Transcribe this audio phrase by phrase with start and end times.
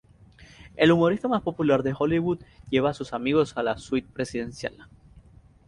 [0.77, 2.39] El humorista más popular de Hollywood
[2.71, 4.87] lleva a sus amigos a la suite presidencial.